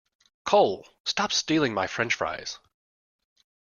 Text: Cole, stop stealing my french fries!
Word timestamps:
Cole, 0.45 0.87
stop 1.05 1.31
stealing 1.31 1.75
my 1.75 1.85
french 1.85 2.15
fries! 2.15 2.57